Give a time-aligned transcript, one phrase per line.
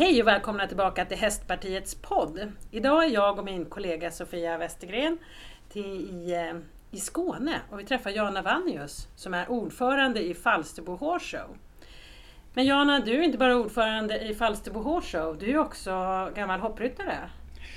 [0.00, 2.52] Hej och välkomna tillbaka till Hästpartiets podd.
[2.70, 5.18] Idag är jag och min kollega Sofia Westergren
[5.68, 10.96] till, i, eh, i Skåne och vi träffar Jana Vannius som är ordförande i Falsterbo
[10.96, 11.56] Horse Show.
[12.54, 15.90] Men Jana, du är inte bara ordförande i Falsterbo Horse Show, du är också
[16.34, 17.16] gammal hoppryttare.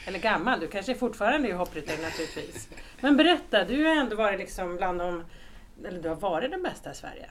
[0.08, 2.70] Eller gammal, du kanske fortfarande är hoppryttare naturligtvis.
[3.02, 5.24] Men berätta, du har ändå varit liksom bland de,
[5.86, 7.30] eller du har varit den bästa i Sverige.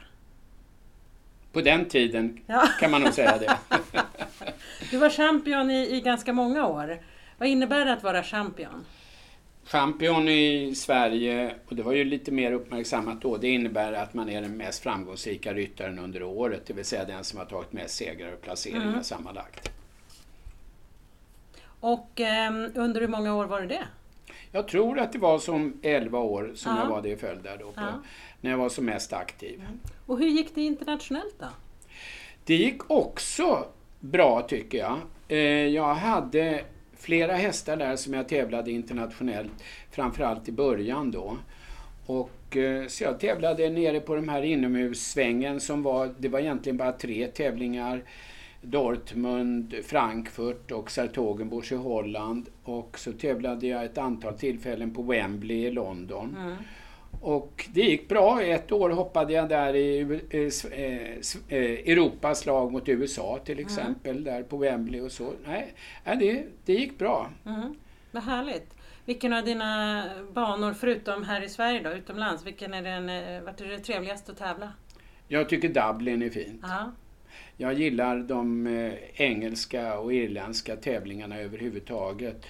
[1.52, 2.68] På den tiden Ja.
[2.80, 3.56] kan man nog säga det.
[4.90, 6.98] Du var champion i, i ganska många år.
[7.38, 8.84] Vad innebär det att vara champion?
[9.64, 14.28] Champion i Sverige, och det var ju lite mer uppmärksammat då, det innebär att man
[14.28, 17.94] är den mest framgångsrika ryttaren under året, det vill säga den som har tagit mest
[17.96, 19.04] segrar och placeringar Mm.
[19.04, 19.70] sammanlagt.
[21.80, 23.84] Och ehm, under hur många år var det det?
[24.52, 26.82] Jag tror att det var som 11 år som Ja.
[26.82, 27.92] jag var det i följd där då, på, Ja.
[28.42, 29.62] När jag var som mest aktiv.
[30.06, 31.46] Och hur gick det internationellt då?
[32.44, 33.66] Det gick också
[34.00, 34.98] bra tycker jag.
[35.28, 36.64] Eh, Jag hade
[36.96, 39.52] flera hästar där som jag tävlade internationellt,
[39.90, 41.36] framförallt i början då.
[42.06, 46.76] Och, eh, så jag tävlade nere på de här inomhussvängen som var, det var egentligen
[46.76, 48.02] bara tre tävlingar.
[48.64, 52.48] Dortmund, Frankfurt och Sertogenbosch i Holland.
[52.64, 56.36] Och så tävlade jag ett antal tillfällen på Wembley i London.
[56.40, 56.56] Mm.
[57.22, 58.42] Och det gick bra.
[58.42, 60.40] Ett år hoppade jag där i eh,
[60.80, 65.32] eh, eh, Europas lag mot USA till exempel, där på Wembley och så.
[65.44, 67.30] Nej, det, det gick bra.
[67.46, 67.74] Mm.
[68.10, 68.74] Vad härligt.
[69.04, 73.68] Vilken av dina banor, förutom här i Sverige då, utomlands, vilken är den, vart är
[73.68, 74.72] det trevligast att tävla?
[75.28, 76.60] Jag tycker Dublin är fint.
[76.62, 76.92] Ja.
[77.56, 78.66] Jag gillar de
[79.14, 82.46] engelska och irländska tävlingarna överhuvudtaget.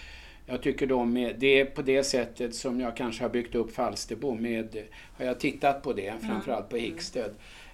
[0.53, 3.75] Jag tycker de är, det är på det sättet som jag kanske har byggt upp
[3.75, 4.77] Falsterbo med,
[5.19, 7.31] har jag tittat på det, framförallt på Hicksted.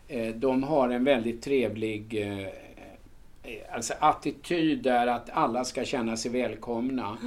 [0.09, 2.49] Eh, De har en väldigt trevlig eh, eh,
[3.73, 7.19] alltså attityd där att alla ska känna sig välkomna.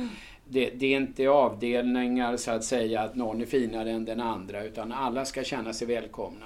[0.46, 4.64] Det, det är inte avdelningar så att säga att någon är finare än den andra
[4.64, 6.46] utan alla ska känna sig välkomna.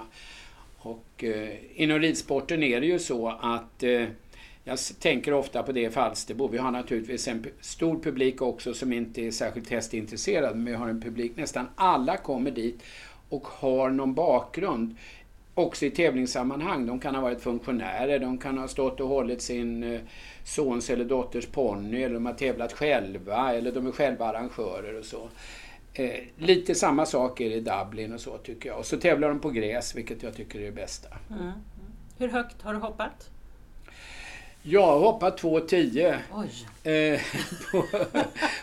[0.78, 4.06] Och eh, inom ridsporten är det ju så att eh,
[4.68, 6.48] jag tänker ofta på det i Falsterbo.
[6.48, 10.88] Vi har naturligtvis en stor publik också som inte är särskilt hästintresserad, men vi har
[10.88, 12.84] en publik, nästan alla kommer dit
[13.30, 14.96] och har någon bakgrund.
[15.54, 16.86] Också i tävlingssammanhang.
[16.86, 20.00] De kan ha varit funktionärer, de kan ha stått och hållit sin eh,
[20.44, 25.06] sons eller dotters ponny, eller de har tävlat själva, eller de är själva arrangörer och
[25.06, 25.30] så.
[25.94, 28.80] Eh, lite samma sak är det i Dublin och så tycker jag.
[28.80, 31.08] Och så tävlar de på gräs, vilket jag tycker är det bästa.
[31.30, 31.42] Mm.
[31.42, 31.54] mm.
[32.18, 33.30] Hur högt har du hoppat?
[34.68, 36.92] Jag har hoppat 2,10 Oj.
[36.94, 37.22] eh,
[37.72, 37.86] på,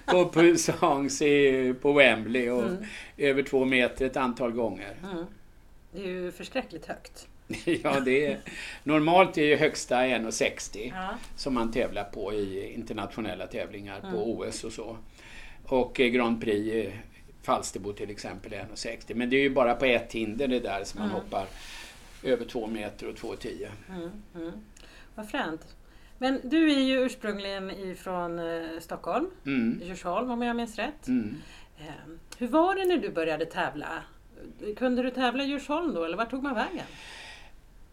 [0.07, 2.85] på Puissance på Wembley och Mm.
[3.17, 4.97] över två meter ett antal gånger.
[5.13, 5.25] Mm.
[5.93, 7.29] Det är ju förskräckligt högt.
[7.83, 8.39] ja, det är,
[8.83, 11.09] normalt är ju högsta 1,60 Ja.
[11.37, 14.21] som man tävlar på i internationella tävlingar på Mm.
[14.21, 14.97] OS och så.
[15.67, 16.93] Och eh, Grand Prix i
[17.43, 19.15] Falsterbo till exempel är 1,60.
[19.15, 21.21] Men det är ju bara på ett hinder det där som man Mm.
[21.23, 21.47] hoppar
[22.23, 23.69] över två meter och 2,10.
[23.89, 24.11] Mm.
[24.35, 24.53] Mm.
[25.15, 25.61] Vad fränt.
[26.23, 29.81] Men du är ju ursprungligen ifrån eh, Stockholm, Mm.
[29.85, 31.09] Djursholm om jag minns rätt.
[31.09, 31.35] Mm.
[31.79, 31.85] Eh,
[32.39, 33.87] hur var det när du började tävla?
[34.77, 36.87] Kunde du tävla i Djursholm då eller vart tog man vägen?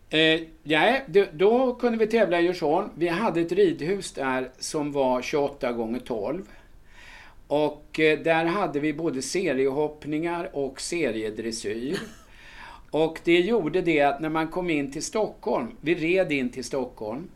[0.10, 2.90] Eh, nej, då kunde vi tävla i Djursholm.
[2.96, 6.44] Vi hade ett ridhus där som var 28 gånger 12.
[7.48, 12.00] Och eh, där hade vi både seriehoppningar och seriedressyr.
[12.92, 16.64] Och det gjorde det att när man kom in till Stockholm, vi red in till
[16.64, 17.30] Stockholm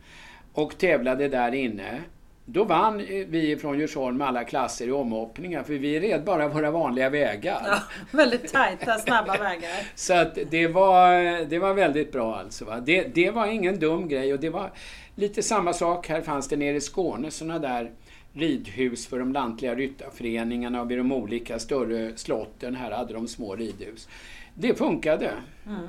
[0.54, 2.02] och tävlade där inne.
[2.46, 6.70] Då vann eh, vi från Djursholm alla klasser i omhoppningar för vi red bara våra
[6.70, 7.62] vanliga vägar.
[7.66, 7.78] Ja,
[8.10, 9.70] väldigt tajta, snabba vägar.
[9.94, 12.64] Så att det var, det var väldigt bra alltså.
[12.64, 12.80] Va?
[12.80, 14.70] Det, det var ingen dum grej och det var
[15.14, 16.08] lite samma sak.
[16.08, 17.90] Här fanns det nere i Skåne sådana där
[18.32, 22.74] ridhus för de lantliga ryttarföreningarna och vid de olika större slotten.
[22.74, 24.08] Här hade de små ridhus.
[24.54, 25.30] Det funkade.
[25.66, 25.88] Mm.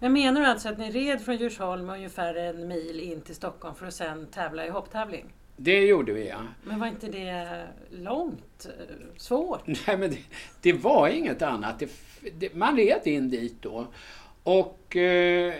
[0.00, 3.74] Men menar du alltså att ni red från Djursholm ungefär en mil in till Stockholm
[3.74, 5.24] för att sen tävla i hopptävling?
[5.56, 6.38] Det gjorde vi ja.
[6.64, 8.66] Men var inte det långt?
[8.66, 9.62] eh, Svårt?
[9.66, 10.18] Nej, men det,
[10.60, 11.78] det var inget annat.
[11.78, 11.90] Det,
[12.38, 13.86] det, man red in dit då.
[14.42, 15.54] Och eh,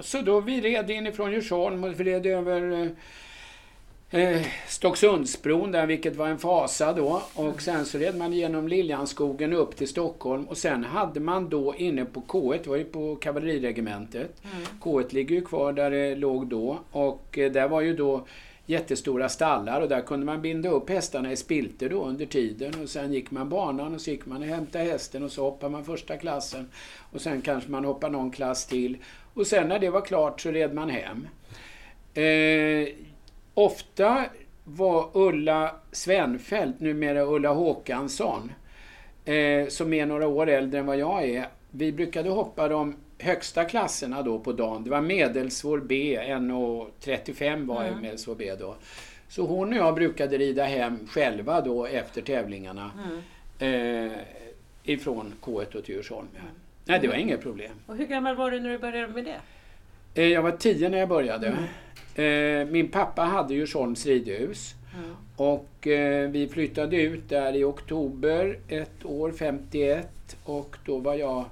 [0.00, 2.90] så då vi red inifrån Djursholm och vi red över
[4.10, 7.22] eh, Stocksundsbron där, vilket var en fasa då.
[7.34, 11.74] Och sen så red man genom Liljanskogen upp till Stockholm och sen hade man då
[11.74, 14.42] inne på K1, det var ju på kavalleriregementet.
[14.52, 14.66] Mm.
[14.80, 18.26] K1 ligger ju kvar där det låg då och eh, där var ju då
[18.66, 22.88] jättestora stallar och där kunde man binda upp hästarna i spilter då under tiden och
[22.88, 25.84] sen gick man banan och så gick man och hämtade hästen och så hoppade man
[25.84, 26.68] första klassen
[27.12, 28.96] och sen kanske man hoppade någon klass till
[29.34, 31.28] och sen när det var klart så red man hem.
[32.14, 32.88] Eh,
[33.58, 34.24] ofta
[34.64, 38.52] var Ulla Svenfeldt, numera Ulla Håkansson,
[39.24, 41.48] eh, som är några år äldre än vad jag är.
[41.70, 44.84] Vi brukade hoppa de högsta klasserna då på dagen.
[44.84, 48.00] Det var medelsvår B, 1,35 var Mm.
[48.00, 48.74] medelsvår B då.
[49.28, 52.90] Så hon och jag brukade rida hem själva då efter tävlingarna
[53.60, 54.06] Mm.
[54.10, 54.12] eh,
[54.82, 56.26] ifrån K1 till Djursholm.
[56.84, 57.72] Nej, det var inget problem.
[57.86, 59.40] Och hur gammal var du när du började med det?
[60.22, 61.46] Eh, jag var tio när jag började.
[61.46, 61.62] Mm.
[62.18, 64.74] Eh, min pappa hade Djursholms ridhus.
[64.94, 65.16] Mm.
[65.36, 70.36] Och eh, vi flyttade ut där i oktober ett år, 51.
[70.44, 71.44] Och då var jag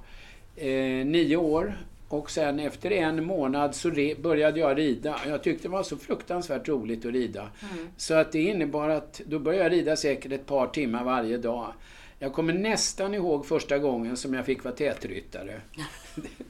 [0.55, 1.77] eh, nio år.
[2.07, 5.19] Och sen efter en månad så började jag rida.
[5.27, 7.49] Jag tyckte det var så fruktansvärt roligt att rida.
[7.71, 7.87] Mm.
[7.97, 11.73] Så att det innebar att då började jag rida säkert ett par timmar varje dag.
[12.19, 15.61] Jag kommer nästan ihåg första gången som jag fick vara tätryttare.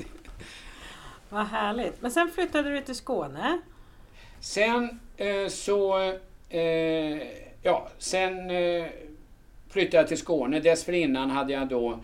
[1.29, 2.01] Vad härligt.
[2.01, 3.61] Men sen flyttade du till Skåne.
[4.39, 5.99] Sen eh, så...
[6.49, 7.17] Eh,
[7.61, 8.85] ja, sen eh,
[9.69, 10.59] flyttade jag till Skåne.
[10.59, 11.99] Dessförinnan hade jag då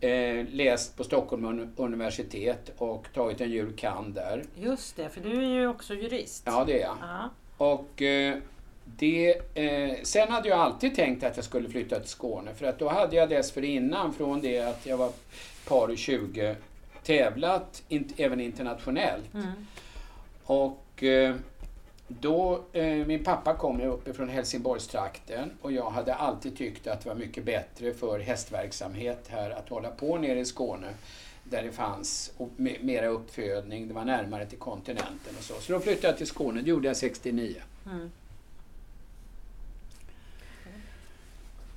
[0.00, 3.72] eh, läst på Stockholm uni- universitet och tagit en jur.
[3.76, 4.14] kand.
[4.14, 4.44] där.
[4.56, 6.42] Just det, för du är ju också jurist.
[6.46, 6.96] Ja, det är jag.
[7.00, 7.30] Ja.
[7.56, 8.36] Och eh,
[8.84, 12.78] det, eh, sen hade jag alltid tänkt att jag skulle flytta till Skåne för att
[12.78, 15.12] då hade jag dessförinnan från det att jag var
[15.68, 16.56] par och 20
[17.04, 19.34] tävlat in, även internationellt.
[19.34, 19.46] Mm.
[20.44, 21.34] Och eh,
[22.08, 27.08] då, eh, min pappa kom ju uppifrån Helsingborgstrakten och jag hade alltid tyckt att det
[27.08, 30.88] var mycket bättre för hästverksamhet här att hålla på nere i Skåne
[31.44, 35.54] där det fanns mera uppfödning, det var närmare till kontinenten och så.
[35.54, 37.54] Så då flyttade jag till Skåne, det gjorde jag 69.
[37.86, 38.10] Mm.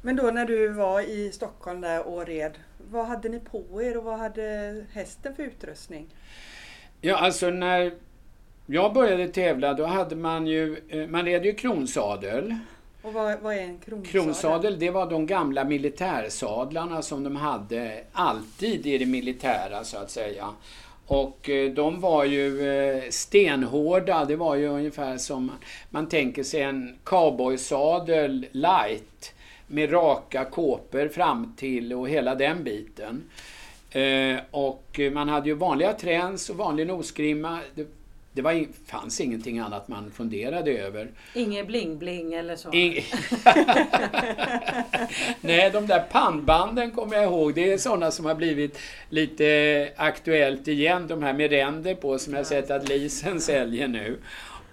[0.02, 2.58] Men då när du var i Stockholm där och red,
[2.92, 6.08] vad hade ni på er och vad hade hästen för utrustning?
[7.02, 7.94] Ja, alltså när
[8.74, 12.56] jag började tävla då hade man ju, eh, man red ju kronsadel.
[13.02, 14.12] Och vad, vad är en kronsadel?
[14.12, 20.12] Kronsadel, det var de gamla militärsadlarna som de hade alltid i det militära så att
[20.12, 20.48] säga.
[21.08, 25.52] Och eh, de var ju eh, stenhårda, det var ju ungefär som
[25.90, 29.34] man tänker sig en cowboysadel light
[29.68, 33.24] med raka kåpor fram till och hela den biten.
[34.52, 37.60] Och man hade ju vanliga träns och vanlig nosgrimma.
[38.34, 41.08] Det, var, fanns ingenting annat man funderade över.
[41.34, 42.70] Inget bling-bling eller så?
[42.70, 43.04] Ing-
[45.42, 47.54] Nej, de där pannbanden kommer jag ihåg.
[47.54, 48.80] Det är sådana som har blivit
[49.10, 51.08] lite aktuellt igen.
[51.08, 54.18] De här med ränder på som jag sett att Lisen säljer nu.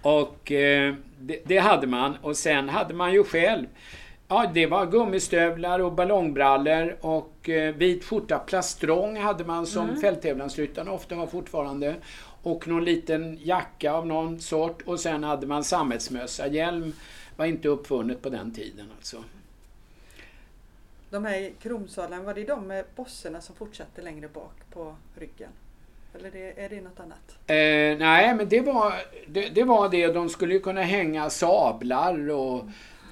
[0.02, 2.16] Och eh, det, det hade man.
[2.22, 3.66] Och sen hade man ju själv
[4.30, 8.38] Ja, det var gummistövlar och ballongbrallor och eh, vit skjorta.
[8.38, 10.00] Plastrong hade man som mm.
[10.00, 11.94] fälttävlansryttarna ofta har fortfarande.
[12.42, 16.46] Och någon liten jacka av någon sort och sen hade man sammetsmössa.
[16.46, 16.92] Hjälm
[17.36, 19.24] var inte uppfunnet på den tiden alltså.
[21.10, 25.50] De här kronsadlarna, var det de med bosserna som fortsatte längre bak på ryggen?
[26.14, 27.38] Eller det, är det något annat?
[27.46, 28.94] Eh, nej, men det var,
[29.26, 30.06] det, det var det.
[30.06, 32.64] De skulle ju kunna hänga sablar och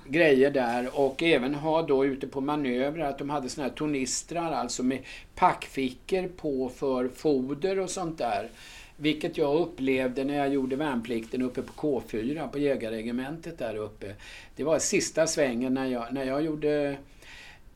[0.09, 4.53] grejer där och även ha då ute på manövrar att de hade såna här tornistrar,
[4.53, 4.99] alltså med
[5.35, 8.49] packfickor på för foder och sånt där.
[8.97, 14.15] Vilket jag upplevde när jag gjorde värnplikten uppe på K4 på jägarregementet där uppe.
[14.57, 16.97] Det var sista svängen när jag, när jag gjorde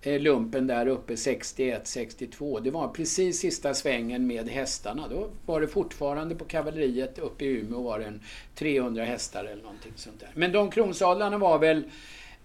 [0.03, 2.61] eh, lumpen där uppe 61-62.
[2.61, 5.09] Det var precis sista svängen med hästarna.
[5.09, 8.23] Då var det fortfarande på kavalleriet uppe i Umeå var det en
[8.55, 10.31] 300 hästar eller någonting sånt där.
[10.35, 11.85] Men de kronsadlarna var väl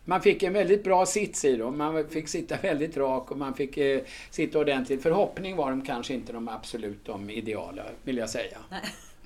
[0.05, 1.77] man fick en väldigt bra sits i dem.
[1.77, 5.03] Man fick sitta väldigt rak och man fick eh, sitta ordentligt.
[5.03, 8.57] Förhoppning var de kanske inte de absolut de ideala, vill jag säga.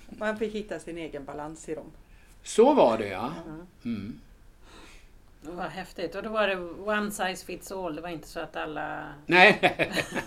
[0.09, 1.91] Man fick hitta sin egen balans i dem.
[2.43, 3.31] Så var det ja.
[3.85, 4.19] Mm.
[5.41, 6.15] Det var häftigt.
[6.15, 7.95] Och då var det one size fits all.
[7.95, 9.03] Det var inte så att alla...
[9.25, 9.75] Nej.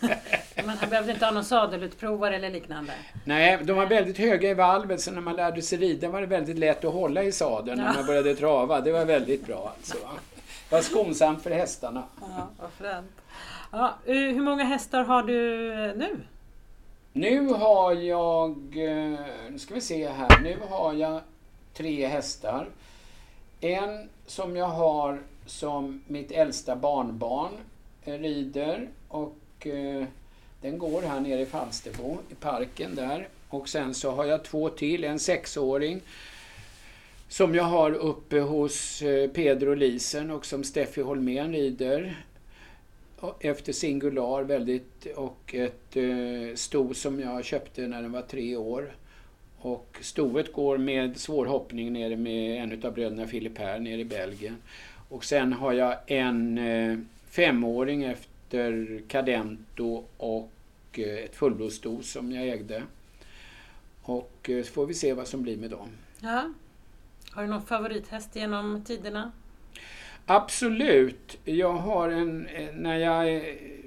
[0.66, 2.92] Man behövde inte ha någon sadelutprovare eller liknande.
[3.25, 6.26] Nej, de var väldigt höga i valvet så när man lärde sig rida var det
[6.26, 7.92] väldigt lätt att hålla i sadeln när Ja.
[7.94, 8.80] man började trava.
[8.80, 9.97] Det var väldigt bra alltså.
[10.73, 12.05] Var skonsamt för hästarna.
[12.21, 13.12] Ja, vad fränt.
[13.73, 16.21] Ja, eh, hur många hästar har du eh, nu?
[17.12, 21.21] Nu har jag, eh, nu ska vi se här, nu har jag
[21.75, 22.69] tre hästar.
[23.61, 27.52] En som jag har som mitt äldsta barnbarn
[28.05, 29.67] rider och
[30.61, 33.29] den går här nere i Falsterbo i parken där.
[33.49, 36.00] Och sen så har jag två till, en sexåring
[37.32, 42.16] som jag har uppe hos eh, Pedro Peder och Lisen och som Steffi Holmén rider
[43.40, 48.92] efter Singular väldigt och ett eh, sto som jag köpte när den var tre år.
[49.58, 54.56] och stoet går med svårhoppning nere med en av bröderna Filip här nere i Belgien.
[55.08, 56.98] Och sen har jag en eh,
[57.30, 60.52] femåring efter Cadento och
[60.92, 62.82] eh, ett fullblodssto som jag ägde.
[64.02, 65.88] Och eh, så får vi se vad som blir med dem.
[66.20, 66.52] Ja.
[67.32, 69.32] Har du någon favorithäst genom tiderna?
[70.26, 71.38] Absolut.
[71.44, 73.42] Jag har en, när jag,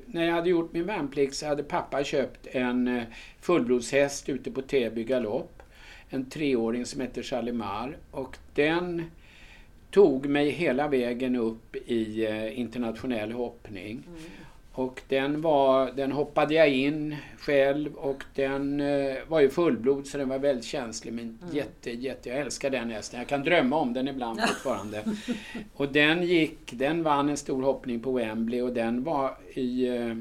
[0.06, 3.04] när jag hade gjort min värnplikt så hade pappa köpt en eh,
[3.42, 5.64] fullblodshäst ute på Täby galopp.
[6.10, 9.12] En treåring som heter Chalimar och den
[9.92, 14.04] tog mig hela vägen upp i eh, internationell hoppning.
[14.08, 14.22] Mm.
[14.78, 20.18] Och den, var, den hoppade jag in själv och den eh, var ju fullblod så
[20.18, 21.14] den var väldigt känslig.
[21.14, 21.56] Men mm.
[21.56, 23.20] jätte, jätte, jag älskar den hästen.
[23.20, 25.04] Jag kan drömma om den ibland fortfarande.
[25.74, 29.88] och den gick, den vann en stor hoppning på Wembley och den var i...
[29.88, 30.16] Eh,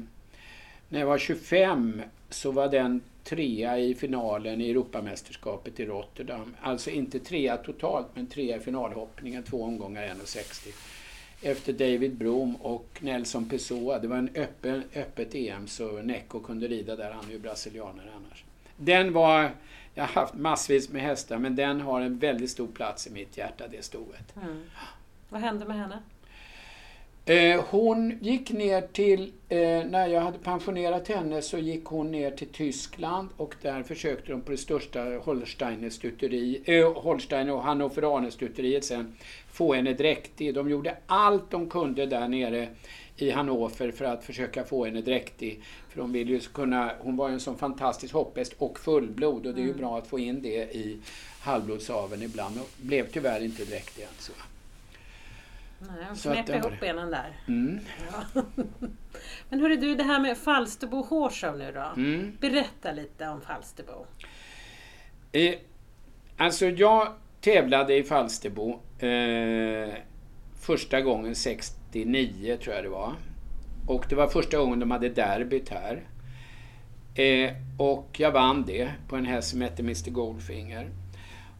[0.89, 6.55] när jag var 25 så var den trea i finalen i Europamästerskapet i Rotterdam.
[6.61, 10.94] Alltså inte trea totalt men trea i finalhoppningen, två omgångar 1,60
[11.45, 13.99] efter David Broom och Nelson Pessoa.
[13.99, 18.09] Det var en öppen, öppet EM så Necco kunde rida där, han är ju brasilianare
[18.15, 18.43] annars.
[18.77, 19.51] Den var,
[19.93, 23.37] jag har haft massvis med hästar men den har en väldigt stor plats i mitt
[23.37, 24.35] hjärta, det stoet.
[24.35, 24.63] Mm.
[25.29, 25.99] Vad hände med henne?
[27.27, 32.31] Eh, hon gick ner till, eh, när jag hade pensionerat henne så gick hon ner
[32.31, 34.99] till Tyskland och där försökte de på det största
[36.95, 39.15] Holstein och Hannoveraner stuteriet sen
[39.51, 40.53] få henne dräktig.
[40.53, 42.67] De gjorde allt de kunde där nere
[43.17, 45.61] i Hannover för att försöka få henne dräktig.
[45.89, 49.53] För de ville ju kunna, hon var ju en sån fantastisk hopphäst och fullblod och
[49.53, 49.77] det är ju mm.
[49.77, 50.97] bra att få in det i
[51.39, 52.59] halvblodsaveln ibland.
[52.59, 54.31] Och blev tyvärr inte dräktig alltså.
[55.79, 57.39] Nej, hon knäpp ihop benen där.
[57.47, 57.79] Mm.
[58.11, 58.41] Ja.
[59.49, 62.01] Men hörru du, det här med Falsterbo Hårshow nu då.
[62.01, 62.37] Mm.
[62.41, 64.05] Berätta lite om Falsterbo.
[65.31, 65.55] Eh,
[66.37, 69.93] alltså jag tävlade i Falsterbo eh,
[70.61, 73.13] första gången 69 tror jag det var.
[73.87, 76.03] Och det var första gången de hade derbyt här.
[77.15, 80.89] Eh, och jag vann det på en häst som hette Mr Goldfinger.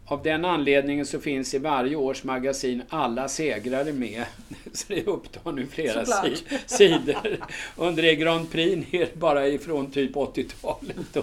[0.08, 4.26] Av den anledningen så finns i varje års magasin alla segrare med.
[4.74, 6.36] Så det upptar nu flera si
[6.66, 7.38] sidor.
[7.76, 11.18] Under det Grand Prix ner bara ifrån typ 80-talet.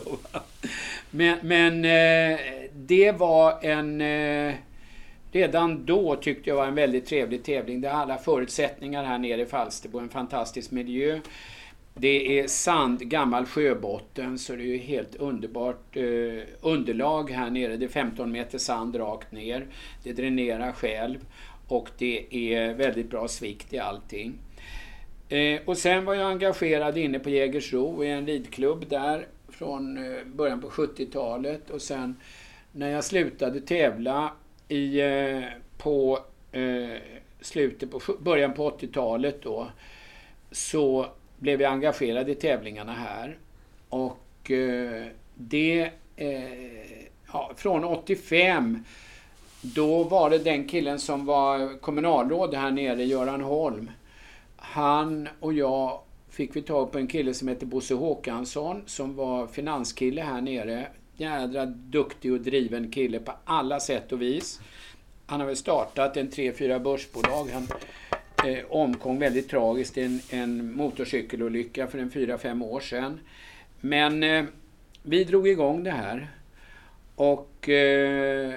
[1.11, 2.41] Men, men eh,
[2.73, 4.01] det var en...
[4.01, 4.55] Eh,
[5.33, 7.81] redan då tyckte jag var en väldigt trevlig tävling.
[7.81, 9.99] Det har alla förutsättningar här nere i Falsterbo.
[9.99, 11.21] En fantastisk miljö.
[11.95, 17.77] Det är sand, gammal sjöbotten, så det är ju helt underbart eh, underlag här nere.
[17.77, 19.67] Det är 15 meter sand rakt ner.
[20.03, 21.19] Det dränerar själv
[21.69, 24.39] och det är väldigt bra svikt i allting.
[25.29, 30.25] Eh, och sen var jag engagerad inne på Jägersro i en ridklubb där från eh,
[30.25, 32.17] början på 70-talet och sen
[32.73, 34.33] när jag slutade tävla
[34.69, 35.43] i, eh,
[35.79, 36.19] på
[36.53, 36.99] eh,
[37.41, 39.69] slutet på början på 80-talet då
[40.51, 41.07] så
[41.43, 43.39] blev jag engagerad i tävlingarna här.
[43.89, 45.91] Och eh, det...
[46.17, 48.85] Eh, ja, från 85
[49.61, 53.91] då var det den killen som var kommunalråd här nere, Göran Holm.
[54.57, 59.47] Han och jag fick vi tag på en kille som hette Bosse Håkansson som var
[59.47, 60.87] finanskille här nere.
[61.17, 64.61] Jädra duktig och driven kille på alla sätt och vis.
[65.27, 67.49] Han har väl startat en tre, fyra börsbolag.
[67.53, 67.69] Han
[68.47, 73.21] eh, omkom väldigt tragiskt i en, en motorcykelolycka för en fyra, fem år sedan.
[73.81, 74.45] Men eh,
[75.03, 76.31] vi drog igång det här
[77.15, 78.53] och eh,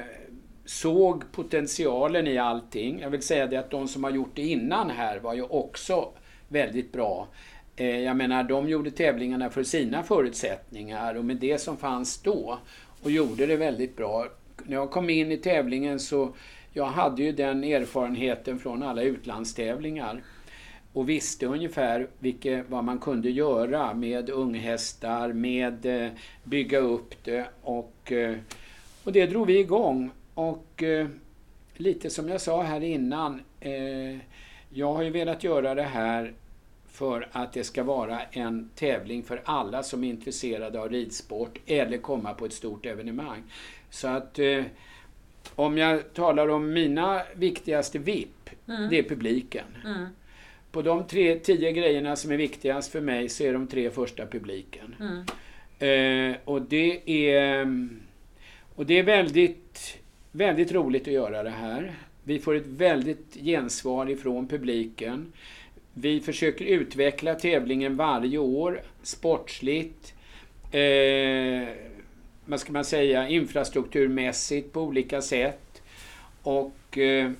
[0.65, 2.99] såg potentialen i allting.
[2.99, 6.09] Jag vill säga det att de som har gjort det innan här var ju också
[6.47, 7.27] väldigt bra.
[7.75, 12.59] Eh, jag menar, de gjorde tävlingarna för sina förutsättningar och med det som fanns då
[13.03, 14.27] och gjorde det väldigt bra.
[14.63, 16.35] När jag kom in i tävlingen så
[16.77, 20.24] jag hade ju den erfarenheten från alla utlandstävlingar
[20.94, 26.12] och visste ungefär vilket, vad man kunde göra med unghästar, med eh,
[26.44, 28.36] bygga upp det och, eh,
[29.03, 30.12] och det drog vi igång.
[30.34, 31.08] Och eh,
[31.74, 33.41] lite som jag sa här innan,
[34.70, 36.34] jag har ju velat göra det här
[36.88, 41.98] för att det ska vara en tävling för alla som är intresserade av ridsport eller
[41.98, 43.44] komma på ett stort evenemang.
[43.89, 44.39] Så att
[45.55, 48.89] om jag talar om mina viktigaste VIP, mm.
[48.89, 49.65] det är publiken.
[49.85, 50.05] Mm.
[50.71, 54.25] På de tre, tio grejerna som är viktigast för mig så är de tre första
[54.25, 54.95] publiken.
[54.99, 55.23] Mm.
[55.79, 57.89] Eh, och det är,
[58.75, 59.97] och det är väldigt,
[60.31, 61.93] väldigt roligt att göra det här.
[62.23, 65.33] Vi får ett väldigt gensvar ifrån publiken.
[65.93, 70.13] Vi försöker utveckla tävlingen varje år, sportsligt.
[70.71, 71.69] Eh,
[72.45, 75.81] vad ska man säga, infrastrukturmässigt på olika sätt.
[76.43, 77.31] Och eh,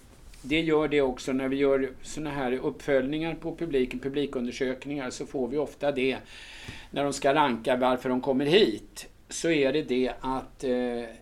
[0.42, 5.48] det gör det också när vi gör såna här uppföljningar på publiken, publikundersökningar, så får
[5.48, 6.18] vi ofta det
[6.92, 9.08] när de ska ranka varför de kommer hit.
[9.30, 11.16] Så är det det att eh,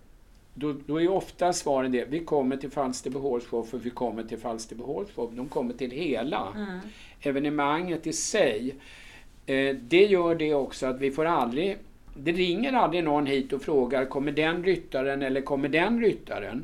[0.54, 5.36] då, då är ofta svaren det, vi kommer till Falsterbohålshow för vi kommer till Falsterbohålshow.
[5.36, 6.80] De kommer till hela mm.
[7.22, 8.76] evenemanget i sig.
[9.46, 11.78] Eh, det gör det också att vi får aldrig
[12.14, 16.64] det ringer aldrig någon hit och frågar kommer den ryttaren eller kommer den ryttaren?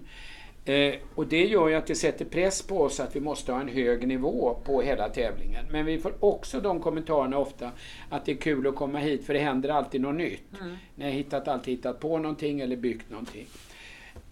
[0.66, 3.62] Eh, och det gör ju att det sätter press på oss att vi måste ha
[3.62, 5.66] en hög nivå på hela tävlingen.
[5.72, 7.72] Men vi får också de kommentarerna ofta
[8.10, 10.62] att det är kul att komma hit för det händer alltid något nytt.
[10.62, 10.76] Mm.
[10.96, 13.48] Ni har hittat, alltid hittat på någonting eller byggt någonting.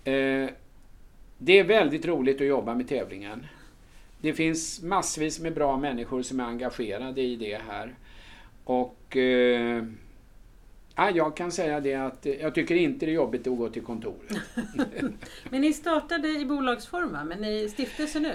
[0.03, 0.49] Eh,
[1.37, 3.47] det är väldigt roligt att jobba med tävlingen.
[4.21, 7.95] Det finns massvis med bra människor som är engagerade i det här.
[8.63, 9.83] Och eh,
[10.97, 13.81] Ja, jag kan säga det att jag tycker inte det är jobbigt att gå till
[13.81, 14.31] kontoret.
[15.49, 17.23] men ni startade i bolagsform va?
[17.23, 18.33] Men ni är stiftelse nu?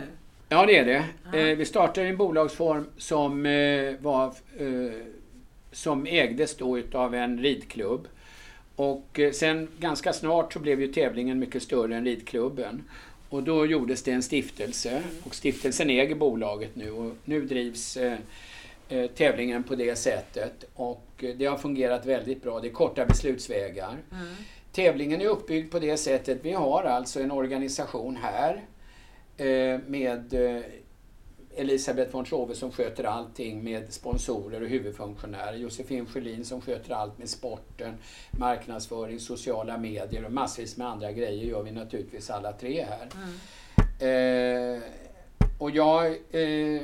[0.49, 1.04] Ja det är det.
[1.38, 4.26] Eh, vi startade i en bolagsform som, eh, var,
[4.59, 4.92] eh,
[5.73, 8.09] som ägdes då utav en ridklubb.
[8.76, 12.83] Och eh, sen ganska snart så blev ju tävlingen mycket större än ridklubben.
[13.28, 18.12] Och då gjordes det en stiftelse och stiftelsen äger bolaget nu och nu drivs eh,
[18.12, 18.19] eh,
[19.14, 20.64] tävlingen på det sättet.
[20.75, 22.61] Och eh, det har fungerat väldigt bra.
[22.61, 23.96] Det är korta beslutsvägar.
[24.12, 24.34] Mm.
[24.72, 26.38] Tävlingen är uppbyggd på det sättet.
[26.42, 28.64] Vi har alltså en organisation här
[29.37, 30.62] eh, med eh,
[31.56, 35.56] Elisabeth von Trove som sköter allting med sponsorer och huvudfunktionärer.
[35.56, 37.94] Josefin Sjölin som sköter allt med sporten,
[38.30, 43.08] marknadsföring, sociala medier och massvis med andra grejer gör vi naturligtvis alla tre här.
[43.14, 44.76] Mm.
[44.76, 44.82] Eh,
[45.58, 46.82] och jag eh,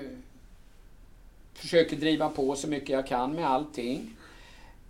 [1.58, 4.16] försöker driva på så mycket jag kan med allting.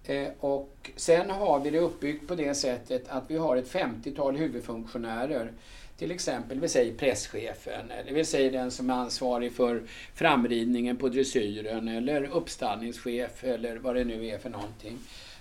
[0.04, 4.36] Eh, och sen har vi det uppbyggt på det sättet att vi har ett 50-tal
[4.36, 5.52] huvudfunktionärer.
[5.98, 9.82] Till exempel, vi säger presschefen, eller vi säger den som är ansvarig för
[10.14, 14.98] framridningen på dressyren, eller uppstallningschef, eller vad det nu är för någonting.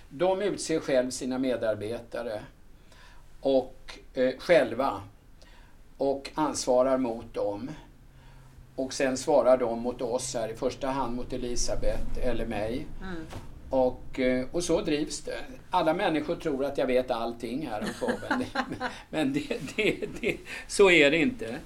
[0.08, 2.40] De utser själv sina medarbetare
[3.40, 5.02] och eh, själva
[5.96, 7.70] och ansvarar mot dem.
[8.78, 12.86] Och sen svarar de mot oss här, i första hand mot Elisabeth eller mig.
[13.02, 13.26] Mm.
[13.70, 15.38] Och, eh, och så drivs det.
[15.70, 18.44] Alla människor tror att jag vet allting här om showen.
[19.10, 20.36] Men det, det, det,
[20.66, 21.56] så är det inte.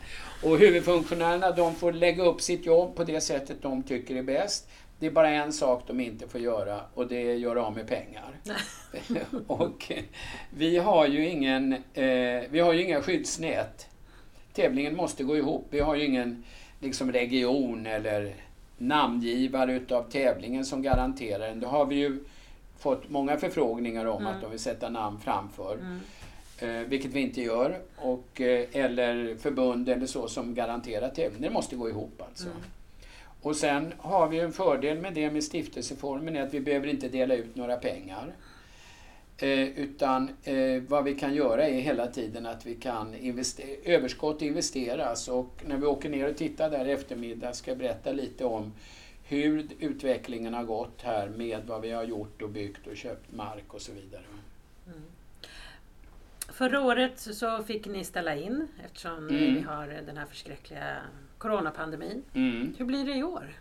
[0.43, 4.69] Och huvudfunktionärerna de får lägga upp sitt jobb på det sättet de tycker är bäst.
[4.99, 7.75] Det är bara en sak de inte får göra och det är att göra av
[7.77, 8.41] med pengar.
[9.47, 9.93] och
[10.51, 13.87] vi har ju ingen, eh, vi har ju inga skyddsnät.
[14.53, 15.67] Tävlingen måste gå ihop.
[15.71, 16.45] Vi har ju ingen
[16.83, 18.35] liksom region eller
[18.79, 21.61] namngivare utav tävlingen som garanterar den.
[21.61, 22.25] Det har vi ju
[22.79, 24.35] fått många förfrågningar om mm.
[24.35, 25.75] att de vill sätta namn framför.
[25.75, 26.01] Mm.
[26.59, 27.79] Eh, vilket vi inte gör.
[27.97, 31.43] Och, eh, eller förbund eller så som garanterar tävlingen.
[31.43, 32.47] Det måste gå ihop alltså.
[32.47, 32.59] Mm.
[33.43, 37.09] Och sen har vi en fördel med det med stiftelseformen är att vi behöver inte
[37.09, 38.33] dela ut några pengar.
[39.43, 44.43] Eh, utan eh, vad vi kan göra är hela tiden att vi kan investera, överskott
[44.43, 48.45] investeras och när vi åker ner och tittar där i eftermiddag ska jag berätta lite
[48.45, 48.73] om
[49.25, 53.75] hur utvecklingen har gått här med vad vi har gjort och byggt och köpt mark
[53.75, 54.23] och så vidare.
[54.87, 55.03] Mm.
[56.49, 59.55] Förra året så fick ni ställa in eftersom mm.
[59.55, 60.97] vi har den här förskräckliga
[61.39, 62.23] coronapandemin.
[62.35, 62.75] Mm.
[62.79, 63.55] Hur blir det i år?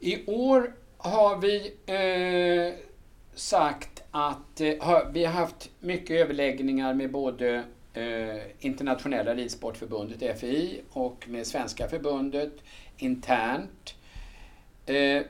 [0.00, 2.93] I år har vi eh,
[3.34, 11.24] sagt att eh, vi har haft mycket överläggningar med både eh, Internationella Ridsportförbundet, FI, och
[11.28, 12.52] med Svenska förbundet
[12.96, 13.94] internt.
[14.86, 15.22] Eh,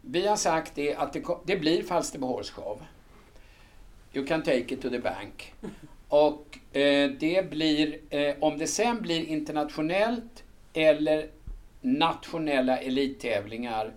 [0.00, 2.82] vi har sagt det att det, det blir Falsterbohålsshow.
[4.12, 5.54] You can take it to the bank.
[6.08, 6.58] Och
[7.18, 7.98] det blir,
[8.40, 11.28] om det sen blir internationellt eller
[11.80, 13.92] nationella elittävlingar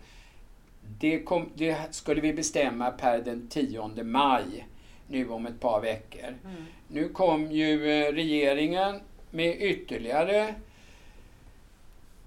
[1.01, 4.67] det, kom, det, skulle vi bestämma per den 10 maj,
[5.07, 6.27] nu om ett par veckor.
[6.27, 6.65] Mm.
[6.87, 8.99] Nu kom ju eh, regeringen
[9.31, 10.55] med ytterligare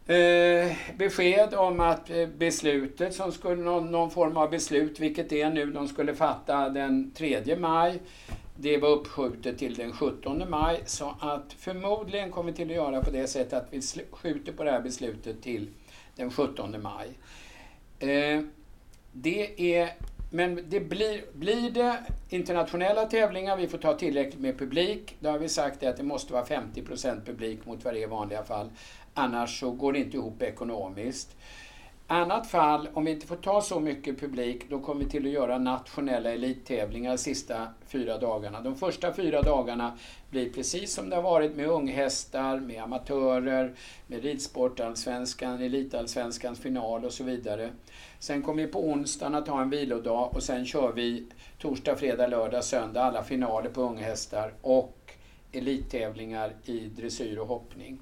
[0.06, 5.42] eh, besked om att eh, beslutet som skulle, någon, någon, form av beslut, vilket det
[5.42, 8.00] är nu, de skulle fatta den 3 maj.
[8.56, 13.02] Det var uppskjutet till den 17 maj så att förmodligen kommer vi till att göra
[13.02, 15.68] på det sättet att vi skjuter på det här beslutet till
[16.16, 17.08] den 17 maj.
[17.98, 18.40] Eh,
[19.16, 19.90] det är,
[20.30, 21.96] men det blir, blir det
[22.28, 25.16] internationella tävlingar, vi får ta tillräckligt med publik.
[25.20, 28.06] Då har vi sagt att det måste vara 50% publik mot vad det är i
[28.06, 28.70] vanliga fall.
[29.14, 31.36] Annars så går det inte ihop ekonomiskt.
[32.06, 35.32] Annat fall, om vi inte får ta så mycket publik, då kommer vi till att
[35.32, 38.60] göra nationella elittävlingar de sista fyra dagarna.
[38.60, 39.98] De första fyra dagarna
[40.30, 43.74] blir precis som det har varit med unghästar, med amatörer,
[44.06, 47.70] med ridsportallsvenskan, elitallsvenskans final och så vidare.
[48.24, 51.26] Sen kommer vi på onsdagen att ha en vilodag och sen kör vi
[51.58, 55.12] torsdag, fredag, lördag, söndag alla finaler på unghästar och
[55.52, 58.00] elittävlingar i dressyr och hoppning.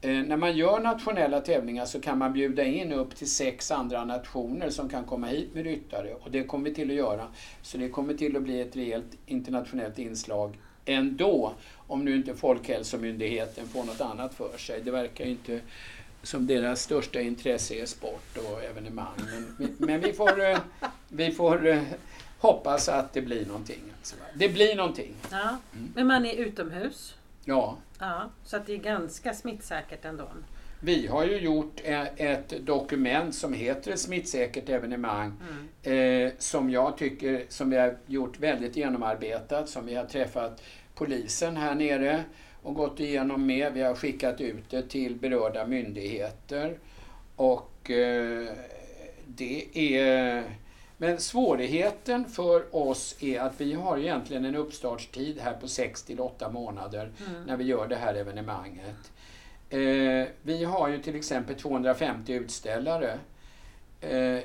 [0.00, 4.04] Eh, när man gör nationella tävlingar så kan man bjuda in upp till sex andra
[4.04, 7.26] nationer som kan komma hit med ryttare och det kommer vi till att göra.
[7.62, 11.52] Så det kommer till att bli ett rejält internationellt inslag ändå,
[11.86, 14.80] om nu inte Folkhälsomyndigheten får något annat för sig.
[14.84, 15.60] Det verkar ju inte
[16.26, 19.20] som deras största intresse är sport och evenemang.
[19.58, 20.58] Men, men vi får, eh,
[21.08, 21.82] vi får eh,
[22.38, 23.82] hoppas att det blir någonting.
[23.98, 24.16] Alltså.
[24.34, 25.14] Det blir någonting.
[25.30, 25.56] Ja.
[25.74, 25.92] Mm.
[25.94, 27.14] Men man är utomhus?
[27.44, 27.76] Ja.
[27.98, 28.30] ja.
[28.44, 30.28] Så att det är ganska smittsäkert ändå?
[30.80, 31.80] Vi har ju gjort
[32.16, 35.32] ett dokument som heter smittsäkert evenemang
[35.82, 36.26] mm.
[36.26, 40.62] eh, som jag tycker som vi har gjort väldigt genomarbetat, som vi har träffat
[40.94, 42.24] polisen här nere
[42.66, 43.72] och gått igenom med.
[43.72, 46.78] Vi har skickat ut det till berörda myndigheter
[47.36, 48.48] och eh,
[49.26, 50.44] det är
[50.96, 56.20] men svårigheten för oss är att vi har egentligen en uppstartstid här på 6 till
[56.20, 57.44] 8 månader mm.
[57.44, 59.12] när vi gör det här evenemanget.
[59.70, 63.18] Eh, vi har ju till exempel 250 utställare.
[64.00, 64.38] Eh,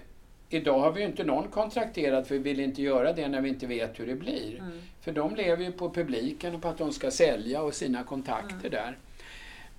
[0.49, 3.49] idag har vi ju inte någon kontrakterad för vi vill inte göra det när vi
[3.49, 4.59] inte vet hur det blir.
[4.59, 4.81] Mm.
[5.01, 8.67] För de lever ju på publiken och på att de ska sälja och sina kontakter
[8.67, 8.71] mm.
[8.71, 8.97] där.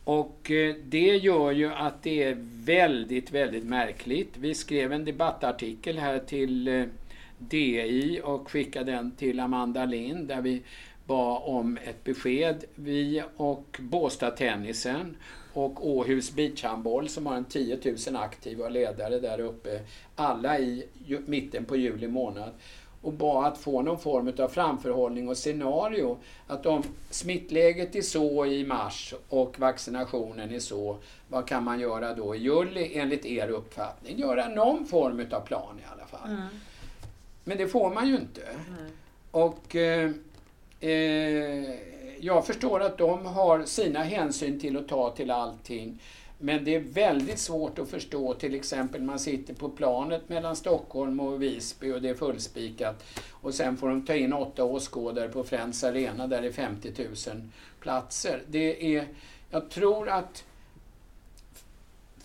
[0.05, 4.37] Och eh, det gör ju att det är väldigt, väldigt märkligt.
[4.37, 6.85] Vi skrev en debattartikel här till eh,
[7.39, 10.63] DI och skickade den till Amanda Lind där vi
[11.07, 12.65] bad om ett besked.
[12.75, 15.17] Vi och Båstad Tennisen
[15.53, 19.81] och Åhus Beachhandboll som har en 10 000 aktiva ledare där uppe.
[20.17, 20.87] Alla i
[21.27, 22.51] mitten på juli månad
[23.03, 26.19] och bad att få någon form av framförhållning och scenario.
[26.47, 30.97] Att om smittläget är så i mars och vaccinationen är så,
[31.29, 34.19] vad kan man göra då i juli enligt er uppfattning?
[34.19, 36.31] Göra någon form av plan i alla fall.
[36.31, 36.47] Mm.
[37.45, 38.43] Men det får man ju inte.
[38.43, 38.91] Mm.
[39.31, 40.11] Och eh,
[40.81, 41.75] eh,
[42.21, 45.99] jag förstår att de har sina hänsyn till att ta till allting.
[46.45, 51.21] Men det är väldigt svårt att förstå till exempel man sitter på planet mellan Stockholm
[51.21, 55.45] och Visby och det är fullspikat och sen får de ta in åtta åskådare på
[55.45, 56.93] Friends Arena där det är 50
[57.29, 57.49] 000
[57.81, 58.43] platser.
[58.47, 59.09] Det är,
[59.51, 60.45] jag tror att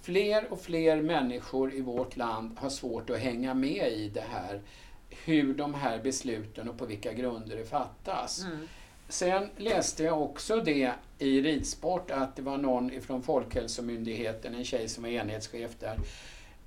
[0.02, 4.62] fler och fler människor i vårt land har svårt att hänga med i det här.
[5.10, 8.44] Hur de här besluten och på vilka grunder det fattas.
[8.44, 8.68] Mm.
[9.10, 14.89] Sen läste jag också det i ridsport att det var någon ifrån Folkhälsomyndigheten, en tjej
[14.89, 16.00] som var enhetschef där.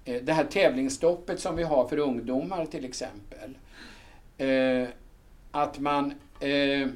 [0.05, 3.59] Eh, det här tävlingsstoppet som vi har för ungdomar till exempel.
[4.39, 4.89] Eh,
[5.51, 6.89] att man, eh,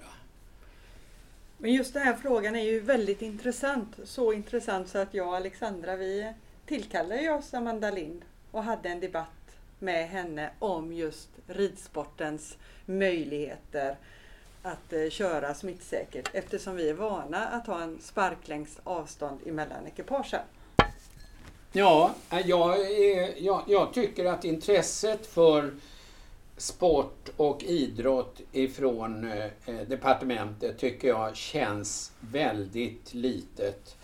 [1.57, 3.95] Men just den här frågan är ju väldigt intressant.
[4.03, 6.33] Så intressant så att jag och Alexandra vi
[6.65, 8.21] tillkallade ju oss Amanda Lind
[8.51, 9.27] och hade en debatt
[9.79, 13.97] med henne om just ridsportens möjligheter
[14.61, 20.41] att eh, köra smittsäkert eftersom vi är vana att ha en sparklängds avstånd emellan ekipagen.
[21.71, 25.71] Ja, eh, jag, är, jag, jag tycker att intresset för
[26.57, 33.95] sport och idrott ifrån eh, eh, departementet tycker jag känns väldigt litet.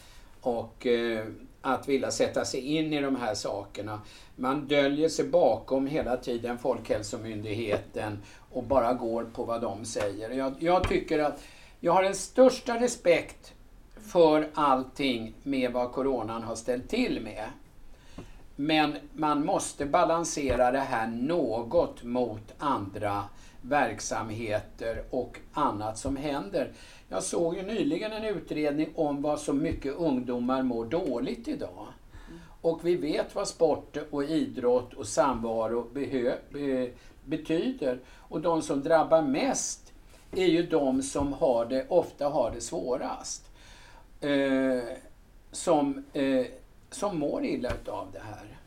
[0.42, 1.26] Och eh,
[1.62, 4.02] att vilja sätta sig in i de här sakerna.
[4.36, 8.20] Man döljer sig bakom hela tiden Folkhälsomyndigheten
[8.52, 10.30] och bara går på vad de säger.
[10.30, 11.44] Jag, jag tycker att
[11.80, 13.54] jag har den största respekt
[14.02, 17.46] för allting med vad coronan har ställt till med.
[18.56, 23.24] Men man måste balansera det här något mot andra
[23.62, 26.72] verksamheter och annat som händer.
[27.10, 31.88] Jag såg ju nyligen en utredning om vad så mycket ungdomar mår dåligt idag.
[32.62, 36.38] Och vi vet vad sport och idrott och samvaro be
[37.26, 38.00] betyder.
[38.18, 39.94] Och de som drabbar mest
[40.32, 43.46] är ju de som har det, ofta har det svårast.
[44.26, 44.84] Eh,
[45.52, 46.46] som, eh,
[46.90, 48.58] som mår illa utav det här.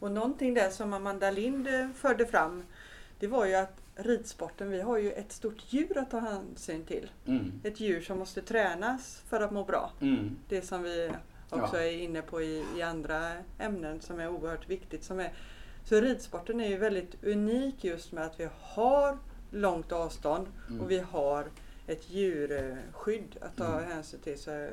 [0.00, 2.64] Och någonting där som Amanda Lind eh, förde fram,
[3.18, 7.10] det var ju att ridsporten, vi har ju ett stort djur att ta hänsyn till.
[7.26, 7.52] Mm.
[7.64, 9.92] Ett djur som måste tränas för att må bra.
[10.00, 10.36] Mm.
[10.48, 11.10] Det som vi
[11.50, 11.82] också ja.
[11.82, 15.04] är inne på i, i, andra ämnen som är oerhört viktigt.
[15.04, 15.32] Som är,
[15.84, 19.18] så ridsporten är ju väldigt unik just med att vi har
[19.50, 20.80] långt avstånd mm.
[20.80, 21.46] och vi har
[21.88, 23.90] ett djurskydd att ta mm.
[23.92, 24.38] hänsyn till.
[24.38, 24.68] Så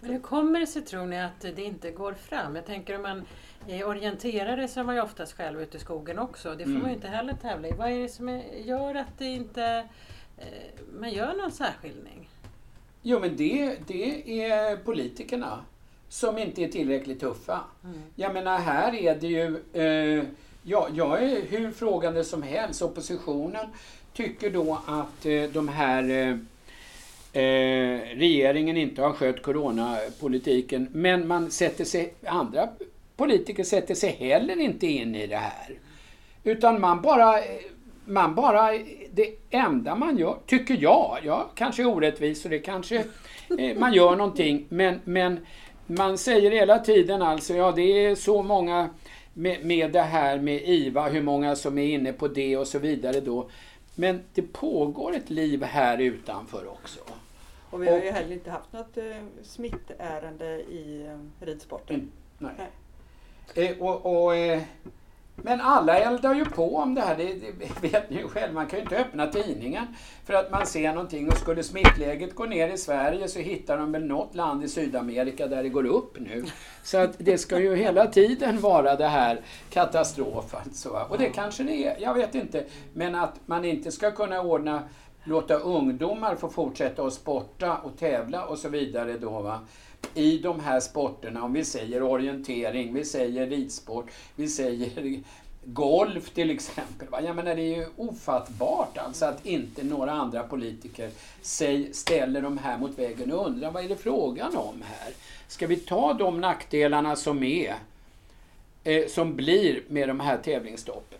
[0.00, 2.56] men hur kommer det sig tror ni att det inte går fram?
[2.56, 3.22] Jag tänker om man
[3.68, 6.54] är orienterare så är man ju oftast själv ute i skogen också.
[6.54, 6.82] Det får mm.
[6.82, 7.72] man ju inte heller tävla i.
[7.72, 9.88] Vad är det som gör att det inte
[10.38, 10.46] eh,
[11.00, 12.28] man gör någon särskiljning?
[13.02, 15.64] Jo men det, det är politikerna
[16.08, 17.60] som inte är tillräckligt tuffa.
[17.84, 18.02] Mm.
[18.14, 20.24] Jag menar här är det ju, eh,
[20.62, 22.82] ja, jag är hur frågande som helst.
[22.82, 23.66] Oppositionen
[24.16, 26.28] tycker då att eh, de här eh,
[27.42, 30.88] eh, regeringen inte har skött coronapolitiken.
[30.92, 32.68] Men man sätter sig, andra
[33.16, 35.78] politiker sätter sig heller inte in i det här.
[36.44, 37.44] Utan man bara, eh,
[38.04, 38.72] man bara,
[39.12, 43.04] det enda man gör, tycker jag, jag kanske är orättvis och det kanske
[43.58, 45.46] eh, man gör någonting, men, men
[45.86, 48.88] man säger hela tiden alltså, ja det är så många
[49.34, 52.78] med, med det här med IVA, hur många som är inne på det och så
[52.78, 53.50] vidare då.
[53.98, 57.00] Men det pågår ett liv här utanför också.
[57.70, 59.04] Och vi har ju heller inte haft något eh,
[59.42, 61.96] smittärende i eh, ridsporten.
[61.96, 62.52] Mm, nej.
[63.54, 63.68] nej.
[63.68, 64.62] Eh, och, och eh,
[65.36, 68.54] men alla eldar ju på om det här, det, det vet ni ju själv.
[68.54, 69.86] Man kan ju inte öppna tidningen
[70.24, 71.28] för att man ser någonting.
[71.28, 75.46] Och skulle smittläget gå ner i Sverige så hittar de väl något land i Sydamerika
[75.46, 76.44] där det går upp nu.
[76.82, 81.06] Så att det ska ju hela tiden vara det här katastrof alltså.
[81.08, 82.64] Och det kanske det är, jag vet inte.
[82.92, 84.82] Men att man inte ska kunna ordna
[85.24, 89.60] låta ungdomar få fortsätta att sporta och tävla och så vidare då va.
[90.14, 95.22] I de här sporterna, om vi säger orientering, vi säger ridsport, vi säger
[95.66, 97.08] golf till exempel.
[97.08, 97.20] Va?
[97.20, 101.10] Jag menar, det är ju ofattbart alltså att inte några andra politiker
[101.42, 105.12] säg, ställer de här mot väggen och undrar vad är det frågan om här?
[105.48, 107.74] Ska vi ta de nackdelarna som är,
[108.84, 111.18] eh, som blir med de här tävlingsstoppen?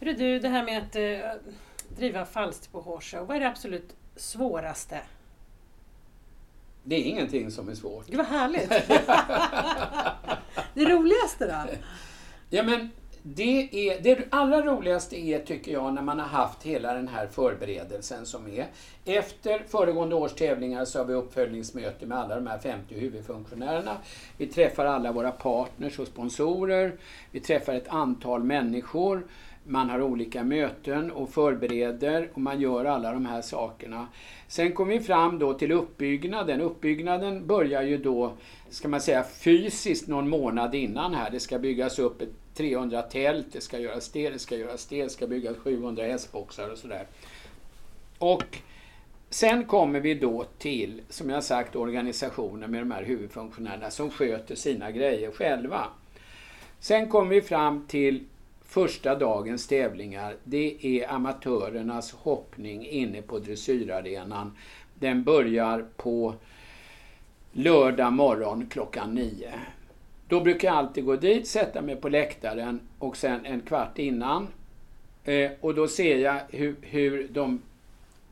[0.00, 1.50] Hur du, det här med att eh,
[1.96, 5.00] driva Falsterbo Horse Vad är det absolut svåraste?
[6.90, 8.06] Det är ingenting som är svårt.
[8.06, 8.68] Gud vad härligt!
[10.74, 11.74] det roligaste då?
[12.48, 12.90] Ja men
[13.22, 17.26] det, är, det allra roligaste är, tycker jag, när man har haft hela den här
[17.26, 18.66] förberedelsen som är.
[19.04, 23.96] Efter föregående års tävlingar så har vi uppföljningsmöte med alla de här 50 huvudfunktionärerna.
[24.36, 26.92] Vi träffar alla våra partners och sponsorer.
[27.30, 29.26] Vi träffar ett antal människor
[29.64, 34.08] man har olika möten och förbereder och man gör alla de här sakerna.
[34.48, 36.60] Sen kommer vi fram då till uppbyggnaden.
[36.60, 38.32] Uppbyggnaden börjar ju då,
[38.70, 41.30] ska man säga fysiskt någon månad innan här.
[41.30, 42.22] Det ska byggas upp
[42.54, 46.70] 300 tält, det ska göras det, det ska göras det, det ska byggas 700 hästboxar
[46.72, 47.06] och sådär.
[48.18, 48.58] Och
[49.30, 54.54] sen kommer vi då till, som jag sagt, organisationen med de här huvudfunktionärerna som sköter
[54.54, 55.86] sina grejer själva.
[56.80, 58.24] Sen kommer vi fram till
[58.70, 64.56] första dagens tävlingar, det är amatörernas hoppning inne på dressyrarenan.
[64.94, 66.34] Den börjar på
[67.52, 69.52] lördag morgon klockan nio.
[70.28, 74.46] Då brukar jag alltid gå dit, sätta mig på läktaren och sen en kvart innan.
[75.24, 77.62] Eh, och då ser jag hur, hur de,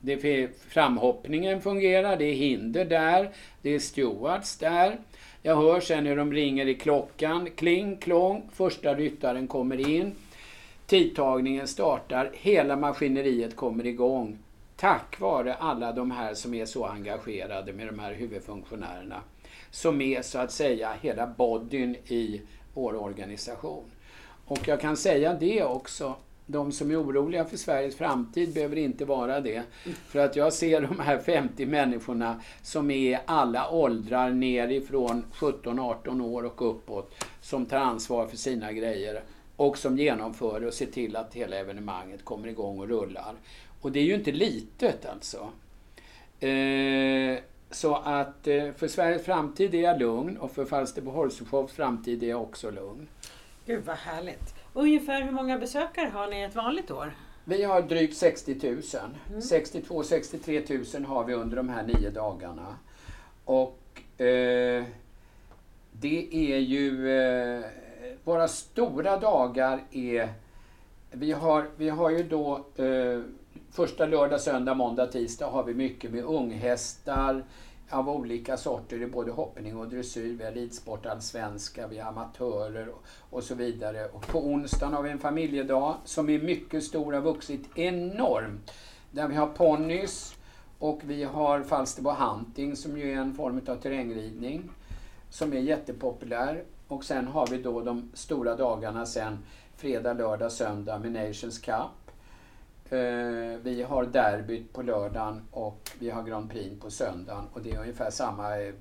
[0.00, 2.16] det, framhoppningen fungerar.
[2.16, 3.30] Det är hinder där,
[3.62, 4.98] det är stewards där.
[5.42, 7.48] Jag hör sen hur de ringer i klockan.
[7.56, 8.50] Kling, klong.
[8.52, 10.14] Första ryttaren kommer in.
[10.88, 12.30] Tidtagningen startar.
[12.34, 14.38] Hela maskineriet kommer igång.
[14.76, 19.20] Tack vare alla de här som är så engagerade med de här huvudfunktionärerna.
[19.70, 22.42] Som är så att säga hela bodyn i
[22.74, 23.84] vår organisation.
[24.46, 26.14] Och jag kan säga det också
[26.46, 29.62] de som är oroliga för Sveriges framtid behöver inte vara det.
[30.06, 36.44] För att jag ser de här 50 människorna som är alla åldrar nerifrån 17-18 år
[36.44, 39.22] och uppåt som tar ansvar för sina grejer
[39.58, 43.34] och som genomför och ser till att hela evenemanget kommer igång och rullar.
[43.80, 45.50] Och det är ju inte litet alltså.
[46.46, 47.38] Eh,
[47.70, 52.28] så att eh, för Sveriges framtid är jag lugn och för Falsterbo Horsushows framtid är
[52.28, 53.08] jag också lugn.
[53.66, 54.54] Gud vad härligt.
[54.72, 57.16] Ungefär hur många besökare har ni ett vanligt år?
[57.44, 58.82] Vi har drygt 60 000.
[59.28, 59.40] Mm.
[59.40, 62.76] 62-63 000 har vi under de här nio dagarna.
[63.44, 63.80] Och
[64.20, 64.84] eh,
[65.92, 67.08] det är ju...
[68.24, 70.32] Våra stora dagar är...
[71.10, 73.20] Vi har, vi har ju då eh,
[73.70, 77.44] första lördag, söndag, måndag, tisdag har vi mycket med unghästar,
[77.90, 80.36] av olika sorter i både hoppning och dressyr.
[80.38, 84.06] Vi har ridsport, allsvenska, vi har amatörer och, och, så vidare.
[84.06, 88.72] Och på onsdagen har vi en familjedag som är mycket stor, har vuxit enormt.
[89.10, 90.34] Där vi har ponnys
[90.78, 94.70] och vi har Falsterbo Hunting som ju är en form av terrängridning
[95.30, 96.64] som är jättepopulär.
[96.88, 99.38] Och sen har vi då de stora dagarna sen,
[99.76, 102.10] fredag, lördag, söndag med Nations Cup.
[102.90, 102.98] Eh,
[103.62, 107.44] vi har derbyt på lördagen och vi har Grand Prix på söndagen.
[107.52, 108.74] Och det är ungefär samma eh,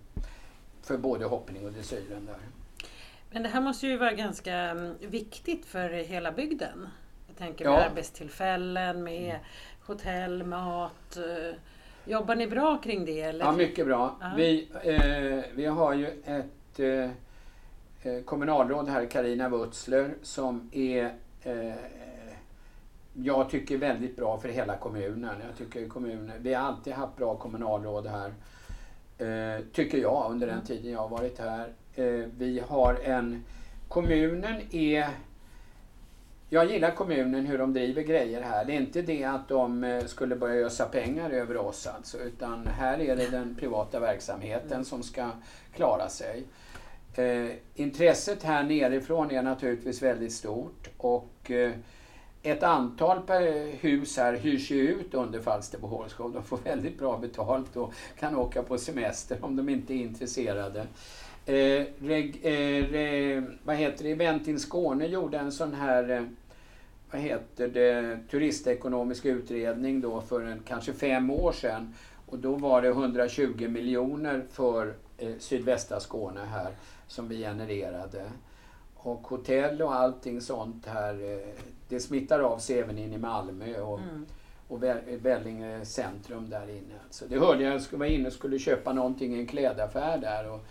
[0.81, 2.35] för både hoppning och dressyren där.
[3.31, 6.87] Men det här måste ju vara ganska mm, viktigt för hela bygden.
[7.27, 7.83] Jag tänker med ja.
[7.83, 9.39] arbetstillfällen, med
[9.85, 11.17] hotell, mat.
[11.17, 11.55] Eh,
[12.05, 13.21] jobbar ni bra kring det?
[13.21, 13.45] Eller?
[13.45, 14.19] Ja, mycket bra.
[14.37, 17.11] Vi, eh, vi har ju ett eh,
[18.25, 21.73] kommunalråd här, Karina Wutzler, som är eh,
[23.23, 25.35] jag tycker väldigt bra för hela kommunen.
[25.47, 28.33] Jag tycker kommunen, vi har alltid haft bra kommunalråd här.
[29.17, 30.67] Eh, tycker jag under den mm.
[30.67, 31.69] tiden jag har varit här.
[31.95, 33.43] Eh, vi har en...
[33.87, 35.09] Kommunen är...
[36.49, 38.65] Jag gillar kommunen, hur de driver grejer här.
[38.65, 42.67] Det är inte det att de eh, skulle börja ösa pengar över oss alltså, utan
[42.67, 44.85] här är det den privata verksamheten mm.
[44.85, 45.29] som ska
[45.75, 46.43] klara sig.
[47.17, 51.71] Eh, intresset här nerifrån är naturligtvis väldigt stort och eh,
[52.43, 57.77] ett antal per hus här hyrs ju ut under Falsterbo De får väldigt bra betalt
[57.77, 60.87] och kan åka på semester om de inte är intresserade.
[61.45, 66.23] Eh, reg, eh, re, vad heter det, Event in Skåne gjorde en sån här eh,
[67.11, 71.93] vad heter det, turistekonomisk utredning då för en, kanske fem år sedan.
[72.25, 74.93] Och då var det 120 miljoner för
[75.39, 76.71] sydvästra Skåne här
[77.07, 78.31] som vi genererade.
[78.95, 83.81] Och hotell och allting sånt här, eh, det smittar av sig även in i Malmö
[83.81, 84.25] och, mm.
[84.67, 84.83] och
[85.25, 86.95] Vellinge centrum där inne.
[87.05, 90.17] Alltså, det hörde jag, jag skulle vara inne och skulle köpa någonting i en klädaffär
[90.17, 90.51] där.
[90.51, 90.65] Och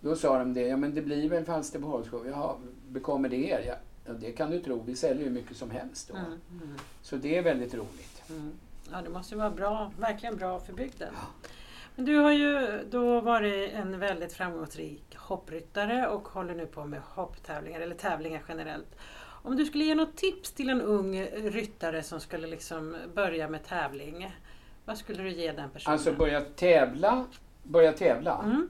[0.00, 2.26] då sa de det, ja men det blir väl Falsterboholmsshow.
[2.26, 2.54] Jaha,
[2.88, 3.64] bekommer det er?
[3.66, 3.74] Ja,
[4.06, 6.16] ja, det kan du tro, vi säljer ju mycket som helst då.
[6.16, 6.40] Mm.
[6.50, 6.78] Mm.
[7.02, 8.22] Så det är väldigt roligt.
[8.30, 8.52] Mm.
[8.92, 11.08] Ja, det måste vara bra, verkligen bra för bygden.
[11.12, 11.48] Ja.
[11.96, 17.80] Du har ju då varit en väldigt framgångsrik hoppryttare och håller nu på med hopptävlingar,
[17.80, 18.96] eller tävlingar generellt.
[19.42, 23.64] Om du skulle ge något tips till en ung ryttare som skulle liksom börja med
[23.64, 24.36] tävling,
[24.84, 25.92] vad skulle du ge den personen?
[25.92, 27.24] Alltså börja tävla?
[27.62, 28.44] Börja tävla?
[28.44, 28.68] Mm.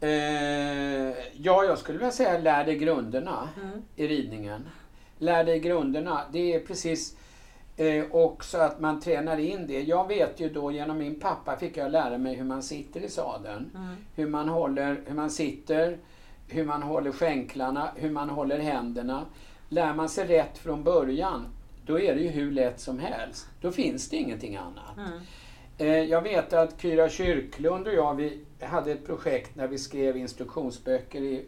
[0.00, 3.82] Eh, ja, jag skulle vilja säga lär dig grunderna mm.
[3.96, 4.68] i ridningen.
[5.18, 6.20] Lär dig grunderna.
[6.32, 7.16] Det är precis
[7.76, 9.82] Eh, och så att man tränar in det.
[9.82, 13.08] Jag vet ju då genom min pappa fick jag lära mig hur man sitter i
[13.08, 13.70] sadeln.
[13.74, 13.96] Mm.
[14.14, 15.98] Hur man håller, hur man sitter,
[16.48, 19.26] hur man håller skänklarna, hur man håller händerna.
[19.68, 21.46] Lär man sig rätt från början,
[21.86, 23.46] då är det ju hur lätt som helst.
[23.60, 24.96] Då finns det ingenting annat.
[24.96, 25.20] Mm.
[25.78, 30.16] Eh, jag vet att Kyra Kyrklund och jag, vi hade ett projekt när vi skrev
[30.16, 31.44] instruktionsböcker i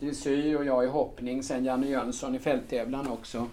[0.00, 3.46] dressyr och jag i hoppning, sen Janne Jönsson i fälttävlan också.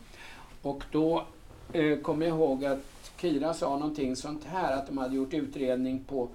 [0.62, 1.26] Och då
[1.74, 2.80] eh, kommer jag ihåg att
[3.18, 6.30] Kira sa någonting sånt här att de hade gjort utredning på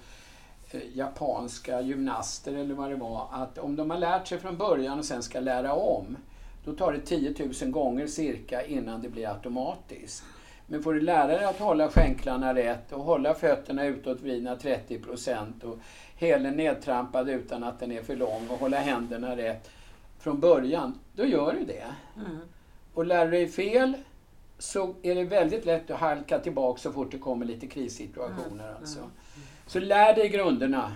[0.70, 3.29] eh, japanska gymnaster eller vad det var.
[3.33, 6.16] Att om de har lärt sig från början och sen ska lära om,
[6.64, 10.24] då tar det 10 000 gånger cirka innan det blir automatiskt.
[10.66, 15.64] Men får du lära dig att hålla skänklarna rätt och hålla fötterna utåtvridna 30 procent
[15.64, 15.79] och
[16.16, 19.70] hälen nedtrampad utan att den är för lång och hålla händerna rätt
[20.18, 21.87] från början, då gör du det.
[22.16, 22.39] Mm.
[22.95, 23.97] Och lär du dig fel
[24.59, 28.65] så är det väldigt lätt att halka tillbaka så fort det kommer lite krissituationer.
[28.65, 28.77] Mm.
[28.77, 28.99] Alltså.
[28.99, 29.11] Mm.
[29.67, 30.93] Så lär dig grunderna.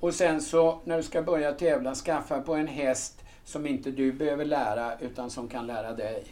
[0.00, 4.12] Och sen så när du ska börja tävla, skaffa på en häst som inte du
[4.12, 6.24] behöver lära utan som kan lära dig.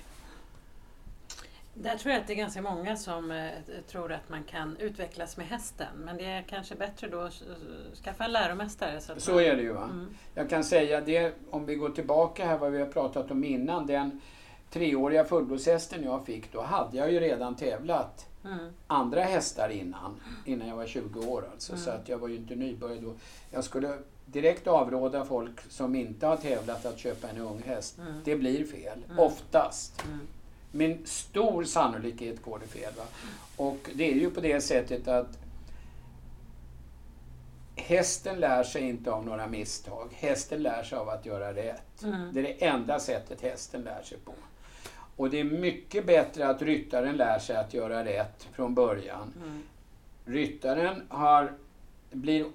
[1.74, 3.50] Där tror jag att det är ganska många som eh,
[3.90, 5.86] tror att man kan utvecklas med hästen.
[5.96, 7.42] Men det är kanske bättre då att
[8.04, 9.00] skaffa en läromästare.
[9.00, 9.40] Så, så man...
[9.40, 9.72] är det ju.
[9.72, 9.84] Va?
[9.84, 10.06] Mm.
[10.34, 13.86] Jag kan säga det, om vi går tillbaka här vad vi har pratat om innan.
[13.86, 14.20] Den
[14.70, 18.58] treåriga fullblodshästen jag fick, då hade jag ju redan tävlat mm.
[18.86, 20.20] andra hästar innan.
[20.44, 21.72] Innan jag var 20 år alltså.
[21.72, 21.84] Mm.
[21.84, 23.12] Så att jag var ju inte nybörjare då.
[23.50, 27.98] Jag skulle direkt avråda folk som inte har tävlat att köpa en ung häst.
[27.98, 28.20] Mm.
[28.24, 29.18] Det blir fel, mm.
[29.18, 30.04] oftast.
[30.06, 30.20] Mm.
[30.72, 32.92] Med stor sannolikhet går det fel.
[32.96, 33.04] Va?
[33.56, 35.38] Och det är ju på det sättet att
[37.76, 40.08] hästen lär sig inte av några misstag.
[40.12, 42.02] Hästen lär sig av att göra rätt.
[42.02, 42.34] Mm.
[42.34, 44.32] Det är det enda sättet hästen lär sig på.
[45.18, 49.32] Och det är mycket bättre att ryttaren lär sig att göra rätt från början.
[49.42, 49.62] Mm.
[50.24, 51.52] Ryttaren har,
[52.10, 52.46] blir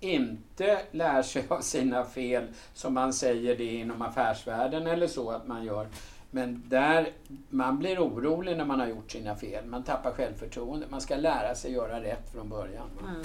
[0.00, 5.46] inte lär sig av sina fel, som man säger det inom affärsvärlden eller så att
[5.46, 5.86] man gör.
[6.30, 7.12] Men där,
[7.48, 9.66] man blir orolig när man har gjort sina fel.
[9.66, 10.86] Man tappar självförtroende.
[10.90, 12.88] Man ska lära sig göra rätt från början.
[13.08, 13.22] Mm.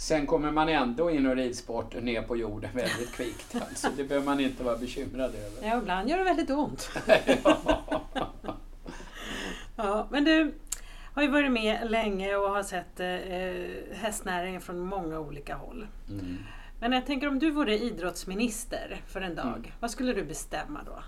[0.00, 3.54] Sen kommer man ändå in i ridsporten ner på jorden väldigt kvickt.
[3.54, 5.68] Alltså, det behöver man inte vara bekymrad över.
[5.68, 6.90] Ja, ibland gör det väldigt ont.
[9.76, 10.06] ja.
[10.10, 10.54] men du
[11.14, 15.86] har ju varit med länge och har sett eh, hästnäringen från många olika håll.
[16.10, 16.38] Mm.
[16.80, 19.70] Men jag tänker om du vore idrottsminister för en dag, mm.
[19.80, 21.02] vad skulle du bestämma då?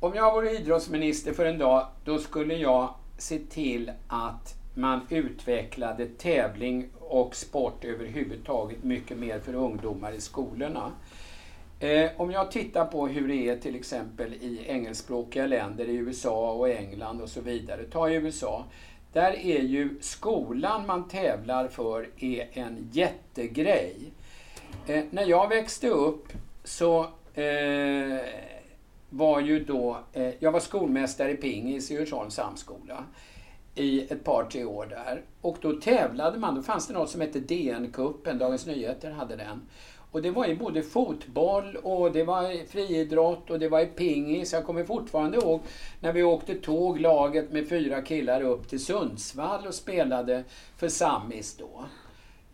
[0.00, 6.06] Om jag vore idrottsminister för en dag, då skulle jag se till att man utvecklade
[6.06, 10.92] tävling och sport överhuvudtaget mycket mer för ungdomar i skolorna.
[11.80, 16.52] Eh, om jag tittar på hur det är till exempel i engelskspråkiga länder, i USA
[16.52, 17.84] och England och så vidare.
[17.84, 18.64] Ta USA.
[19.12, 23.96] Där är ju skolan man tävlar för är en jättegrej.
[24.86, 26.32] Eh, när jag växte upp
[26.64, 27.00] så
[27.34, 28.18] eh,
[29.10, 33.04] var ju då, eh, jag var skolmästare i pingis i Djursholms samskola
[33.76, 35.22] i ett par, tre år där.
[35.40, 39.62] Och då tävlade man, då fanns det något som hette DN-cupen, Dagens Nyheter hade den.
[40.10, 44.52] Och det var ju både fotboll och det var friidrott och det var i pingis.
[44.52, 45.60] Jag kommer fortfarande ihåg
[46.00, 50.44] när vi åkte tåg, laget med fyra killar upp till Sundsvall och spelade
[50.76, 51.84] för Sammis då.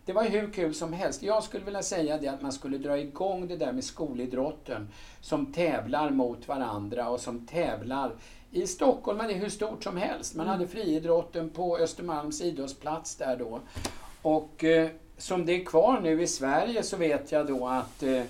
[0.05, 1.23] Det var hur kul som helst.
[1.23, 4.89] Jag skulle vilja säga det att man skulle dra igång det där med skolidrotten
[5.21, 8.11] som tävlar mot varandra och som tävlar
[8.53, 10.35] i Stockholm är det hur stort som helst.
[10.35, 10.57] Man mm.
[10.57, 13.59] hade friidrotten på Östermalms idrottsplats där då.
[14.21, 18.23] Och eh, som det är kvar nu i Sverige så vet jag då att eh,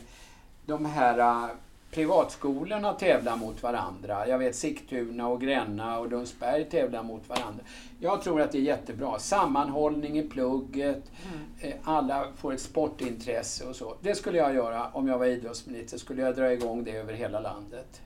[0.65, 1.51] de här uh,
[1.91, 4.27] privatskolorna tävlar mot varandra.
[4.27, 7.63] Jag vet Sigtuna och Gränna och Lundsberg tävlar mot varandra.
[7.99, 9.19] Jag tror att det är jättebra.
[9.19, 11.45] Sammanhållning i plugget, mm.
[11.59, 13.95] eh, alla får ett sportintresse och så.
[14.01, 15.97] Det skulle jag göra om jag var idrottsminister.
[15.97, 18.01] Skulle jag dra igång det över hela landet.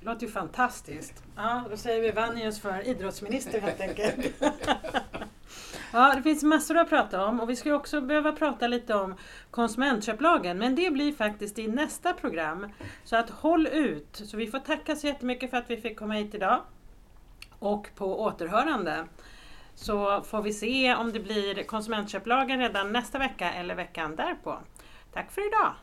[0.00, 1.22] Det låter ju fantastiskt.
[1.36, 4.34] Ja, då säger vi Vannius för idrottsminister helt enkelt.
[5.92, 9.14] ja, det finns massor att prata om och vi ska också behöva prata lite om
[9.50, 12.68] konsumentköplagen men det blir faktiskt i nästa program.
[13.04, 14.22] Så att håll ut!
[14.24, 16.60] Så vi får tacka så jättemycket för att vi fick komma hit idag.
[17.58, 19.06] Och på återhörande
[19.74, 24.58] så får vi se om det blir konsumentköplagen redan nästa vecka eller veckan därpå.
[25.12, 25.74] Tack för idag!